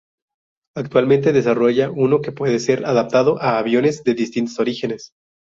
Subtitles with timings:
[0.75, 5.11] Actualmente desarrolla uno que puede ser adaptado a aviones de distintos orígenes.